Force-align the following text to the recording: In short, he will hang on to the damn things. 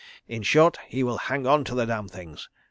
In 0.35 0.41
short, 0.41 0.79
he 0.87 1.03
will 1.03 1.19
hang 1.19 1.45
on 1.45 1.63
to 1.65 1.75
the 1.75 1.85
damn 1.85 2.07
things. 2.07 2.49